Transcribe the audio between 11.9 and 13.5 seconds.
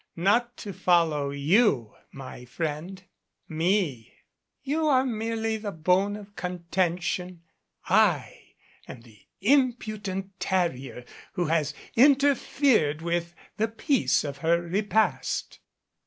interfered with